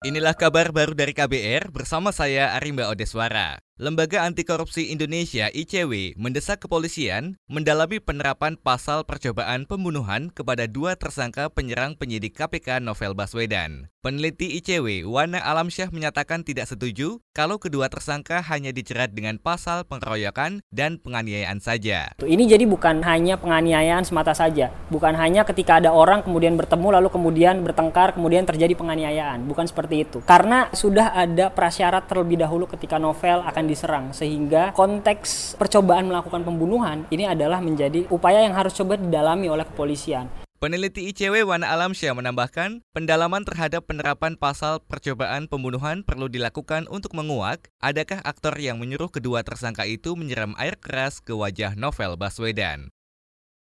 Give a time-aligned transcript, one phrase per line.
[0.00, 3.60] Inilah kabar baru dari KBR bersama saya Arimba Odeswara.
[3.80, 11.48] Lembaga Anti Korupsi Indonesia ICW mendesak kepolisian mendalami penerapan pasal percobaan pembunuhan kepada dua tersangka
[11.48, 13.88] penyerang penyidik KPK Novel Baswedan.
[14.00, 20.60] Peneliti ICW Wana Alamsyah menyatakan tidak setuju kalau kedua tersangka hanya dicerat dengan pasal pengeroyokan
[20.68, 22.12] dan penganiayaan saja.
[22.20, 27.08] Ini jadi bukan hanya penganiayaan semata saja, bukan hanya ketika ada orang kemudian bertemu lalu
[27.12, 30.20] kemudian bertengkar kemudian terjadi penganiayaan, bukan seperti itu.
[30.24, 37.06] Karena sudah ada prasyarat terlebih dahulu ketika Novel akan diserang sehingga konteks percobaan melakukan pembunuhan
[37.14, 40.26] ini adalah menjadi upaya yang harus coba didalami oleh kepolisian.
[40.60, 47.72] Peneliti ICW Wana Alamsyah menambahkan, pendalaman terhadap penerapan pasal percobaan pembunuhan perlu dilakukan untuk menguak
[47.80, 52.92] adakah aktor yang menyuruh kedua tersangka itu menyiram air keras ke wajah Novel Baswedan.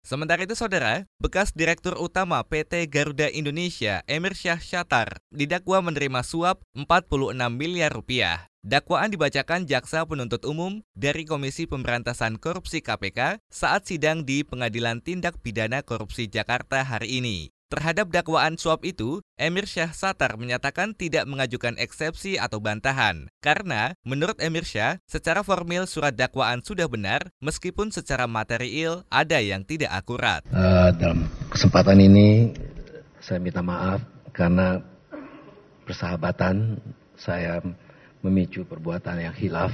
[0.04, 6.60] Sementara itu, saudara, bekas Direktur Utama PT Garuda Indonesia, Emir Syah Shatar, didakwa menerima suap
[6.76, 8.49] 46 miliar rupiah.
[8.60, 15.40] Dakwaan dibacakan Jaksa Penuntut Umum dari Komisi Pemberantasan Korupsi KPK saat sidang di Pengadilan Tindak
[15.40, 17.56] Pidana Korupsi Jakarta hari ini.
[17.72, 23.32] Terhadap dakwaan suap itu, Emir Syah Satar menyatakan tidak mengajukan eksepsi atau bantahan.
[23.40, 29.64] Karena, menurut Emir Syah, secara formil surat dakwaan sudah benar, meskipun secara material ada yang
[29.64, 30.44] tidak akurat.
[30.52, 32.52] Uh, dalam kesempatan ini,
[33.24, 34.04] saya minta maaf
[34.36, 34.84] karena
[35.88, 36.76] persahabatan
[37.16, 37.64] saya
[38.20, 39.72] memicu perbuatan yang hilaf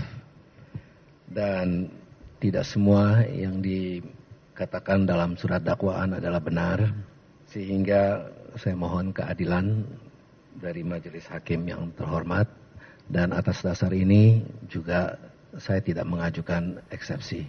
[1.30, 1.90] dan
[2.38, 6.94] tidak semua yang dikatakan dalam surat dakwaan adalah benar.
[7.50, 8.30] Sehingga
[8.60, 9.82] saya mohon keadilan
[10.62, 12.46] dari majelis hakim yang terhormat.
[13.06, 15.14] Dan atas dasar ini juga
[15.62, 17.46] saya tidak mengajukan eksepsi.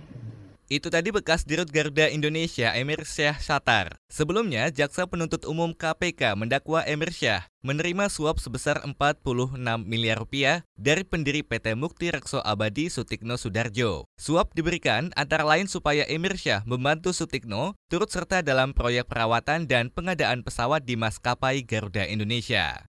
[0.67, 4.03] Itu tadi bekas Dirut Garuda Indonesia Emir Syah Satar.
[4.11, 9.55] Sebelumnya, Jaksa Penuntut Umum KPK mendakwa Emir Syah menerima suap sebesar 46
[9.87, 14.11] miliar rupiah dari pendiri PT Mukti Rekso Abadi Sutikno Sudarjo.
[14.19, 19.95] Suap diberikan antara lain supaya Emir Syah membantu Sutikno turut serta dalam proyek perawatan dan
[19.95, 22.91] pengadaan pesawat di maskapai Garuda Indonesia.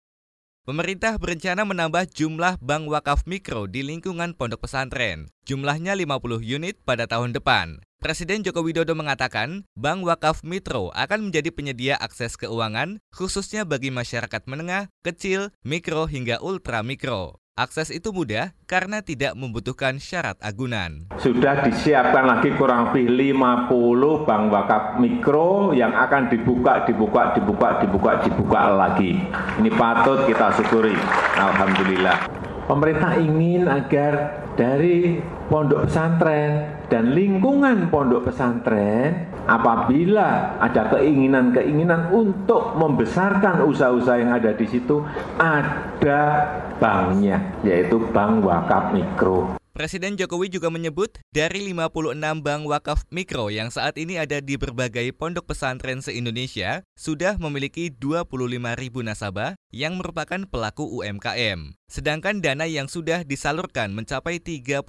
[0.63, 5.27] Pemerintah berencana menambah jumlah bank wakaf mikro di lingkungan pondok pesantren.
[5.43, 7.83] Jumlahnya 50 unit pada tahun depan.
[7.99, 14.43] Presiden Joko Widodo mengatakan, Bank Wakaf Mitro akan menjadi penyedia akses keuangan khususnya bagi masyarakat
[14.51, 17.42] menengah, kecil, mikro hingga ultra mikro.
[17.53, 21.05] Akses itu mudah karena tidak membutuhkan syarat agunan.
[21.21, 28.25] Sudah disiapkan lagi kurang lebih 50 bank wakaf mikro yang akan dibuka, dibuka, dibuka, dibuka,
[28.25, 29.21] dibuka lagi.
[29.61, 30.97] Ini patut kita syukuri.
[31.37, 32.42] Alhamdulillah.
[32.73, 35.21] Pemerintah ingin agar dari
[35.53, 44.65] pondok pesantren dan lingkungan pondok pesantren apabila ada keinginan-keinginan untuk membesarkan usaha-usaha yang ada di
[44.65, 45.05] situ
[45.37, 46.49] ada
[46.81, 53.67] banknya yaitu bank wakaf mikro Presiden Jokowi juga menyebut dari 56 bank wakaf mikro yang
[53.67, 58.31] saat ini ada di berbagai pondok pesantren se-Indonesia sudah memiliki 25
[58.79, 61.75] ribu nasabah yang merupakan pelaku UMKM.
[61.91, 64.87] Sedangkan dana yang sudah disalurkan mencapai 34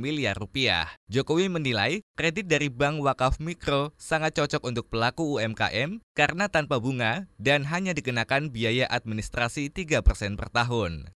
[0.00, 0.88] miliar rupiah.
[1.12, 7.28] Jokowi menilai kredit dari bank wakaf mikro sangat cocok untuk pelaku UMKM karena tanpa bunga
[7.36, 10.00] dan hanya dikenakan biaya administrasi 3%
[10.40, 11.12] per tahun.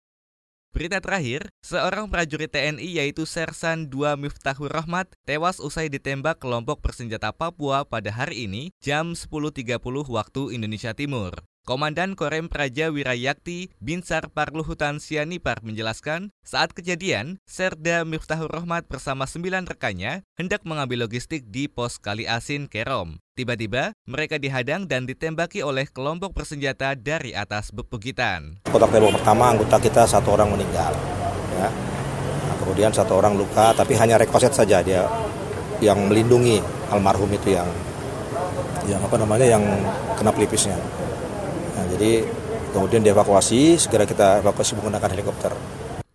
[0.81, 7.37] Berita terakhir, seorang prajurit TNI yaitu Sersan 2 Miftahur Rahmat tewas usai ditembak kelompok bersenjata
[7.37, 9.77] Papua pada hari ini jam 10.30
[10.09, 11.37] waktu Indonesia Timur.
[11.69, 19.69] Komandan Korem Praja Wirayakti Binsar Parluhutan Sianipar menjelaskan, saat kejadian, Serda Miftahur Rahmat bersama sembilan
[19.69, 23.21] rekannya hendak mengambil logistik di pos Kali Asin, Kerom.
[23.37, 28.65] Tiba-tiba, mereka dihadang dan ditembaki oleh kelompok bersenjata dari atas bepugitan.
[28.65, 30.97] Kotak tembak pertama, anggota kita satu orang meninggal.
[31.61, 31.69] Ya.
[32.49, 35.05] Nah, kemudian satu orang luka, tapi hanya rekoset saja dia
[35.85, 37.69] yang melindungi almarhum itu yang
[38.89, 39.65] yang apa namanya yang
[40.17, 40.77] kena pelipisnya.
[41.81, 42.29] Nah, jadi
[42.77, 45.57] kemudian dievakuasi, segera kita evakuasi menggunakan helikopter.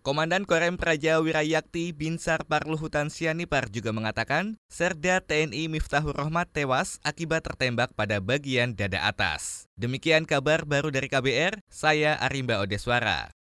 [0.06, 7.42] Komandan Korem Praja Wirayakti Binsar Parluhutan Sianipar juga mengatakan, Serda TNI Miftahur Rahmat tewas akibat
[7.42, 9.66] tertembak pada bagian dada atas.
[9.74, 13.35] Demikian kabar baru dari KBR, saya Arimba Odeswara.